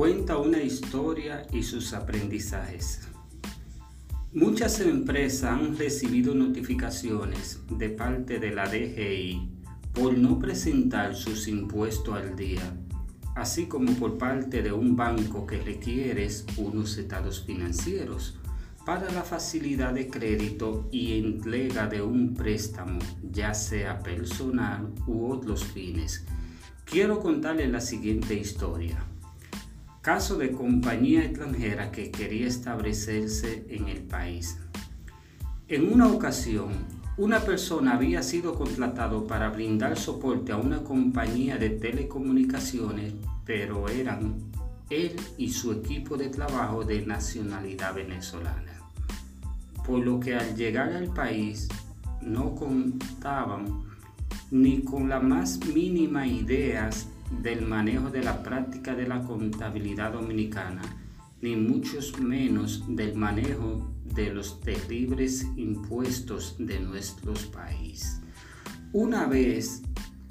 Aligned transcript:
cuenta 0.00 0.38
una 0.38 0.62
historia 0.62 1.46
y 1.52 1.62
sus 1.62 1.92
aprendizajes. 1.92 3.06
Muchas 4.32 4.80
empresas 4.80 5.52
han 5.52 5.76
recibido 5.76 6.34
notificaciones 6.34 7.60
de 7.68 7.90
parte 7.90 8.38
de 8.38 8.50
la 8.50 8.66
DGI 8.66 9.50
por 9.92 10.16
no 10.16 10.38
presentar 10.38 11.14
sus 11.14 11.48
impuestos 11.48 12.16
al 12.16 12.34
día, 12.34 12.62
así 13.36 13.66
como 13.66 13.92
por 13.92 14.16
parte 14.16 14.62
de 14.62 14.72
un 14.72 14.96
banco 14.96 15.46
que 15.46 15.58
requiere 15.58 16.26
unos 16.56 16.96
estados 16.96 17.44
financieros 17.44 18.38
para 18.86 19.12
la 19.12 19.22
facilidad 19.22 19.92
de 19.92 20.08
crédito 20.08 20.88
y 20.90 21.18
entrega 21.18 21.88
de 21.88 22.00
un 22.00 22.32
préstamo, 22.32 23.00
ya 23.30 23.52
sea 23.52 24.02
personal 24.02 24.94
u 25.06 25.30
otros 25.30 25.62
fines. 25.62 26.24
Quiero 26.86 27.20
contarles 27.20 27.68
la 27.68 27.82
siguiente 27.82 28.32
historia. 28.32 29.04
Caso 30.02 30.38
de 30.38 30.52
compañía 30.52 31.22
extranjera 31.22 31.92
que 31.92 32.10
quería 32.10 32.46
establecerse 32.46 33.66
en 33.68 33.86
el 33.88 34.00
país. 34.00 34.56
En 35.68 35.92
una 35.92 36.08
ocasión, 36.08 36.70
una 37.18 37.40
persona 37.40 37.96
había 37.96 38.22
sido 38.22 38.54
contratado 38.54 39.26
para 39.26 39.50
brindar 39.50 39.98
soporte 39.98 40.52
a 40.52 40.56
una 40.56 40.82
compañía 40.82 41.58
de 41.58 41.68
telecomunicaciones, 41.68 43.12
pero 43.44 43.90
eran 43.90 44.50
él 44.88 45.16
y 45.36 45.50
su 45.50 45.70
equipo 45.70 46.16
de 46.16 46.30
trabajo 46.30 46.82
de 46.82 47.04
nacionalidad 47.04 47.94
venezolana. 47.94 48.72
Por 49.86 50.00
lo 50.00 50.18
que 50.18 50.34
al 50.34 50.56
llegar 50.56 50.94
al 50.94 51.12
país 51.12 51.68
no 52.22 52.54
contaban 52.54 53.84
ni 54.50 54.82
con 54.82 55.08
la 55.08 55.20
más 55.20 55.60
mínima 55.72 56.26
idea 56.26 56.90
del 57.42 57.62
manejo 57.62 58.10
de 58.10 58.22
la 58.22 58.42
práctica 58.42 58.94
de 58.94 59.06
la 59.06 59.22
contabilidad 59.22 60.12
dominicana, 60.12 60.82
ni 61.40 61.56
muchos 61.56 62.18
menos 62.18 62.84
del 62.88 63.14
manejo 63.14 63.88
de 64.04 64.32
los 64.32 64.60
terribles 64.60 65.46
impuestos 65.56 66.56
de 66.58 66.80
nuestro 66.80 67.34
país. 67.52 68.20
Una 68.92 69.26
vez 69.26 69.82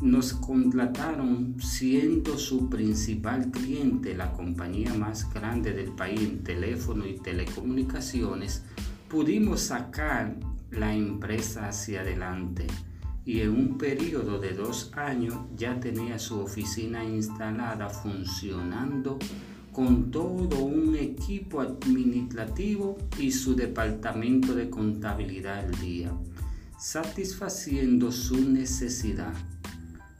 nos 0.00 0.32
contrataron 0.32 1.56
siendo 1.60 2.36
su 2.38 2.68
principal 2.68 3.50
cliente, 3.50 4.16
la 4.16 4.32
compañía 4.32 4.92
más 4.94 5.32
grande 5.32 5.72
del 5.72 5.92
país 5.92 6.20
en 6.20 6.42
teléfono 6.42 7.06
y 7.06 7.18
telecomunicaciones, 7.18 8.64
pudimos 9.08 9.60
sacar 9.60 10.36
la 10.70 10.94
empresa 10.94 11.68
hacia 11.68 12.02
adelante 12.02 12.66
y 13.28 13.42
en 13.42 13.50
un 13.50 13.76
periodo 13.76 14.38
de 14.38 14.54
dos 14.54 14.90
años 14.96 15.34
ya 15.54 15.78
tenía 15.78 16.18
su 16.18 16.40
oficina 16.40 17.04
instalada 17.04 17.90
funcionando 17.90 19.18
con 19.70 20.10
todo 20.10 20.64
un 20.64 20.96
equipo 20.96 21.60
administrativo 21.60 22.96
y 23.18 23.30
su 23.30 23.54
departamento 23.54 24.54
de 24.54 24.70
contabilidad 24.70 25.58
al 25.58 25.78
día, 25.78 26.10
satisfaciendo 26.78 28.10
su 28.12 28.50
necesidad. 28.50 29.34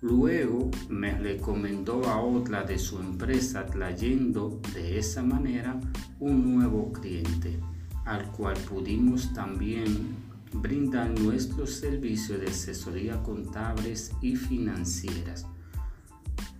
Luego 0.00 0.72
me 0.88 1.16
recomendó 1.16 2.04
a 2.06 2.20
otra 2.20 2.64
de 2.64 2.76
su 2.76 2.98
empresa 2.98 3.66
trayendo 3.66 4.60
de 4.74 4.98
esa 4.98 5.22
manera 5.22 5.78
un 6.18 6.56
nuevo 6.56 6.92
cliente, 6.92 7.60
al 8.04 8.32
cual 8.32 8.56
pudimos 8.68 9.32
también 9.32 10.26
brindar 10.52 11.10
nuestros 11.20 11.74
servicios 11.74 12.40
de 12.40 12.48
asesoría 12.48 13.22
contables 13.22 14.12
y 14.20 14.36
financieras, 14.36 15.46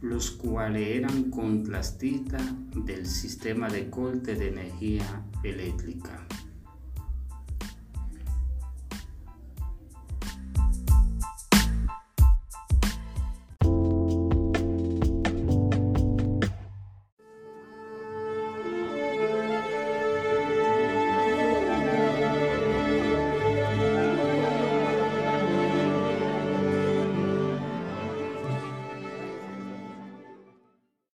los 0.01 0.31
cuales 0.31 0.89
eran 0.89 1.31
contrastistas 1.31 2.42
del 2.85 3.07
sistema 3.07 3.69
de 3.69 3.89
corte 3.91 4.35
de 4.35 4.48
energía 4.48 5.24
eléctrica. 5.42 6.27